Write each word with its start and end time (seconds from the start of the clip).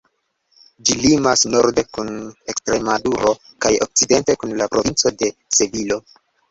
Ĝi 0.89 0.95
limas 1.01 1.43
norde 1.55 1.83
kun 1.97 2.09
Ekstremaduro 2.55 3.37
kaj 3.67 3.75
okcidente 3.89 4.41
kun 4.43 4.61
la 4.65 4.73
provinco 4.75 5.19
de 5.23 5.35
Sevilo. 5.61 6.05